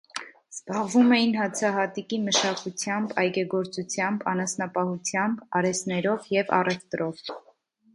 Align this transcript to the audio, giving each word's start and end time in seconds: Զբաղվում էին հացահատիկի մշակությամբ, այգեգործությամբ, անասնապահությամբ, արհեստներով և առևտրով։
Զբաղվում 0.53 1.11
էին 1.17 1.35
հացահատիկի 1.39 2.19
մշակությամբ, 2.31 3.15
այգեգործությամբ, 3.27 4.27
անասնապահությամբ, 4.35 5.49
արհեստներով 5.61 6.31
և 6.41 6.57
առևտրով։ 6.63 7.29